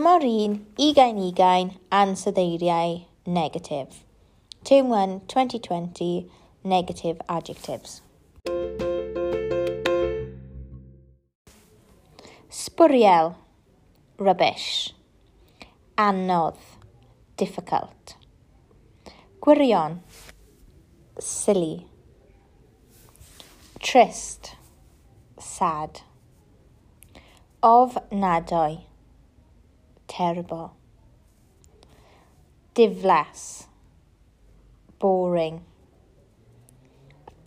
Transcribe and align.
tymor 0.00 0.24
un, 0.24 0.52
ugain 0.78 1.18
ugain, 1.18 1.70
ansoddeiriau, 1.92 3.02
negatif. 3.26 3.98
Term 4.64 4.88
1, 4.88 5.20
2020, 5.28 6.26
negative 6.64 7.20
adjectives. 7.28 8.00
Sbwriel, 12.48 13.34
rubbish. 14.16 14.94
Anodd, 15.98 16.56
difficult. 17.36 18.16
Gwirion, 19.42 20.00
silly. 21.18 21.86
Trist, 23.80 24.56
sad. 25.38 26.00
Of 27.62 27.98
Ofnadwy, 28.10 28.89
terrible. 30.10 30.76
Diflas, 32.74 33.66
boring. 34.98 35.64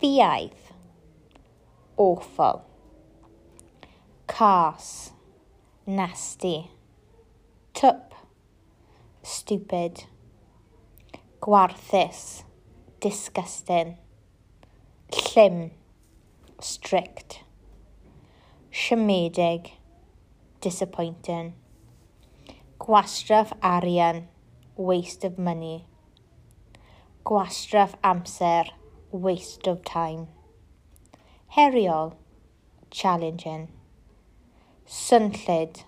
Fiaidd, 0.00 0.56
awful. 1.96 2.64
Cas, 4.26 5.12
nasty. 5.86 6.70
Tup, 7.74 8.14
stupid. 9.22 10.04
Gwarthus, 11.40 12.44
disgusting. 13.00 13.98
Llym, 15.10 15.70
strict. 16.60 17.44
Siomedig, 18.72 19.72
disappointing. 20.62 21.52
Gwastraff 22.84 23.50
arian, 23.62 24.28
waste 24.76 25.24
of 25.24 25.38
money. 25.38 25.86
Gwastraff 27.24 27.94
amser, 28.04 28.66
waste 29.10 29.66
of 29.66 29.82
time. 29.86 30.26
Heriol, 31.56 32.14
challenging. 32.90 33.68
Synllid, 34.86 35.84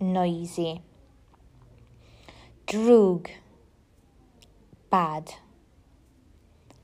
noisy. 0.00 0.80
Drwg, 2.66 3.28
bad. 4.88 5.34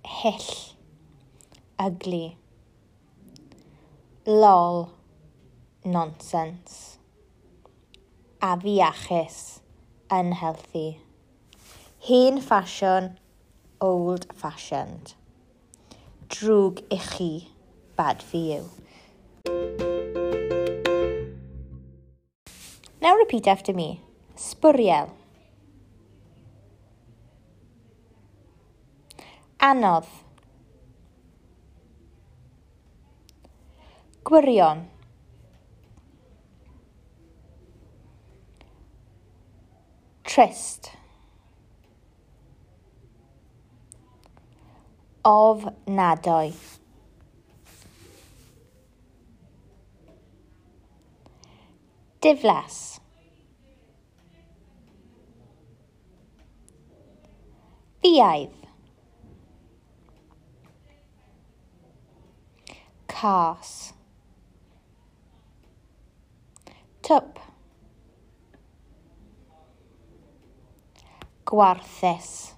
Hill, 0.05 0.77
ugly. 1.78 2.37
Lol, 4.27 4.92
nonsense 5.87 6.95
a 8.42 8.56
fiachus 8.60 9.60
yn 10.12 10.32
healthy. 10.32 10.98
Hen 12.06 12.40
ffasiwn, 12.40 13.16
old 13.80 14.26
fashioned. 14.34 15.14
Drwg 16.28 16.82
i 16.92 16.98
chi, 16.98 17.30
bad 17.96 18.22
for 18.22 18.36
you. 18.36 18.70
Now 23.00 23.14
repeat 23.16 23.46
after 23.46 23.72
me. 23.72 24.00
Sbwriel. 24.36 25.10
Anodd. 29.60 30.06
Gwirion. 34.24 34.95
Trist. 40.36 40.91
Of 45.24 45.64
nadoi. 45.86 46.52
Diflas. 52.20 53.00
Fiaidd. 58.02 58.52
Cas. 63.08 63.94
Tup. 67.00 67.56
gwarthus. 71.46 72.54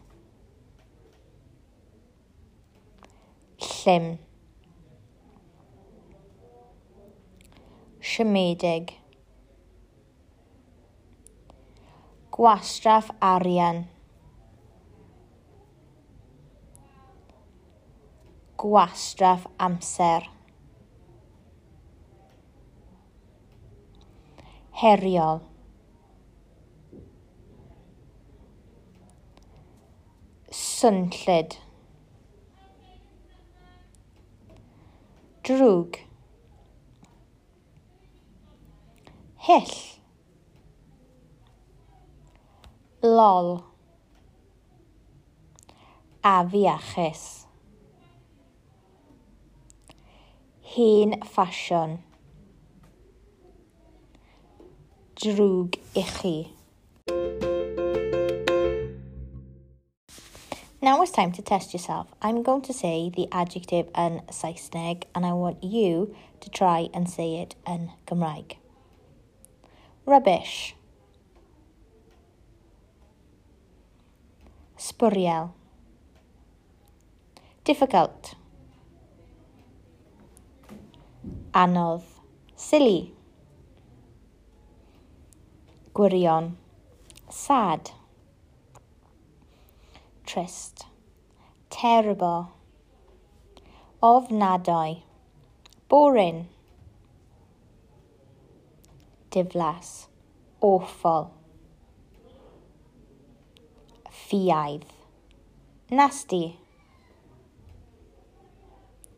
Llym. 3.58 4.18
Siomedig. 8.00 8.92
Gwastraff 12.30 13.10
arian. 13.20 13.84
Gwastraff 18.56 19.46
amser. 19.58 20.30
Heriol. 24.70 25.57
synllid. 30.78 31.56
Drwg. 35.42 35.98
Hyll. 39.46 39.74
Lol. 43.02 43.64
Afiachus. 46.22 47.24
hen 50.78 51.16
ffasiwn. 51.24 51.98
Drwg 55.18 55.80
i 55.98 56.04
chi. 56.12 56.57
Now 60.80 61.02
it's 61.02 61.10
time 61.10 61.32
to 61.32 61.42
test 61.42 61.72
yourself. 61.72 62.06
I'm 62.22 62.44
going 62.44 62.62
to 62.62 62.72
say 62.72 63.10
the 63.14 63.26
adjective 63.32 63.86
in 63.96 64.22
Saesneg 64.30 65.04
and 65.12 65.26
I 65.26 65.32
want 65.32 65.64
you 65.64 66.14
to 66.40 66.50
try 66.50 66.88
and 66.94 67.10
say 67.10 67.40
it 67.40 67.56
in 67.66 67.90
Gymraeg. 68.06 68.58
Rubbish. 70.06 70.76
Sbwriel. 74.78 75.50
Difficult. 77.64 78.36
Anodd. 81.52 82.04
Silly. 82.54 83.12
Gwirion. 85.92 86.54
Sad. 87.28 87.90
trist, 90.28 90.84
terrible, 91.70 92.52
ofnadwy, 94.02 95.02
boring, 95.88 96.48
diflas, 99.30 100.06
awful, 100.60 101.32
Fiaidd. 104.12 104.82
nasty, 105.90 106.58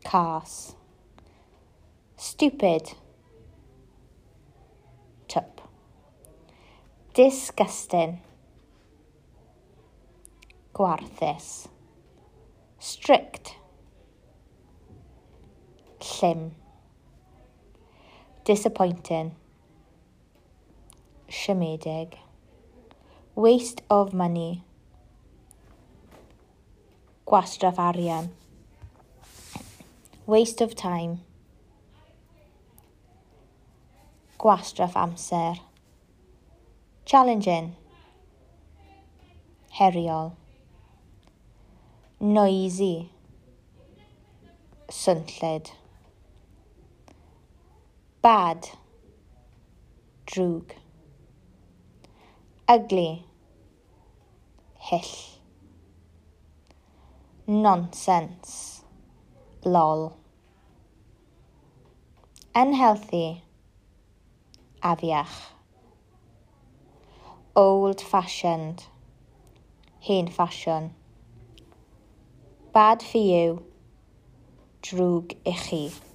cas, 0.05 0.75
stupid, 2.15 2.93
tup, 5.27 5.59
disgusting, 7.13 8.21
gwarthus. 10.73 11.67
Strict. 12.79 13.55
Llym. 15.99 16.51
Disappointing. 18.43 19.35
Siomedig. 21.29 22.17
Waste 23.35 23.81
of 23.89 24.13
money. 24.13 24.63
Gwastraff 27.27 27.77
arian. 27.77 28.31
Waste 30.25 30.61
of 30.61 30.75
time. 30.75 31.21
Gwastraff 34.39 34.93
amser. 34.93 35.59
Challenging. 37.05 37.75
Heriol 39.77 40.40
noisy, 42.21 43.09
swnlled. 44.87 45.71
Bad, 48.21 48.69
drwg. 50.27 50.73
Ugly, 52.67 53.25
hyll. 54.75 55.01
Nonsense, 57.47 58.83
lol. 59.65 60.15
Unhealthy, 62.53 63.41
afiach. 64.83 65.49
Old 67.55 67.99
fashioned, 67.99 68.83
hen 69.99 70.27
ffasiwn 70.27 70.91
bad 72.73 73.03
for 73.03 73.19
you, 73.19 73.63
drwg 74.83 75.35
i 75.45 75.53
chi. 75.53 76.10